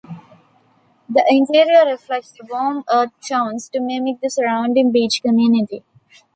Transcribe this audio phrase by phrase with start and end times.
[1.09, 5.83] The interior reflects the warm earth tones to mimic the surrounding beach community.